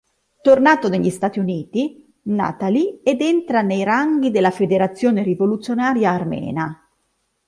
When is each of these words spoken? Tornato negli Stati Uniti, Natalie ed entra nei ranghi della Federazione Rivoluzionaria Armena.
Tornato 0.41 0.89
negli 0.89 1.11
Stati 1.11 1.37
Uniti, 1.37 2.11
Natalie 2.23 3.01
ed 3.03 3.21
entra 3.21 3.61
nei 3.61 3.83
ranghi 3.83 4.31
della 4.31 4.49
Federazione 4.49 5.21
Rivoluzionaria 5.21 6.09
Armena. 6.09 6.89